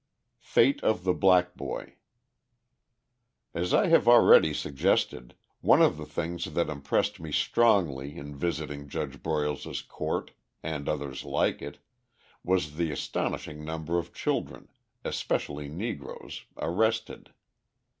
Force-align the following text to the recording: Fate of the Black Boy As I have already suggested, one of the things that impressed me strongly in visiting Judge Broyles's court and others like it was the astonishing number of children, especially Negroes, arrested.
Fate 0.39 0.83
of 0.83 1.03
the 1.03 1.13
Black 1.13 1.55
Boy 1.55 1.97
As 3.53 3.71
I 3.71 3.85
have 3.89 4.07
already 4.07 4.51
suggested, 4.51 5.35
one 5.59 5.79
of 5.79 5.97
the 5.97 6.07
things 6.07 6.45
that 6.45 6.69
impressed 6.71 7.19
me 7.19 7.31
strongly 7.31 8.17
in 8.17 8.35
visiting 8.35 8.89
Judge 8.89 9.21
Broyles's 9.21 9.83
court 9.83 10.31
and 10.63 10.89
others 10.89 11.23
like 11.23 11.61
it 11.61 11.77
was 12.43 12.77
the 12.77 12.89
astonishing 12.89 13.63
number 13.63 13.99
of 13.99 14.11
children, 14.11 14.69
especially 15.05 15.69
Negroes, 15.69 16.45
arrested. 16.57 17.31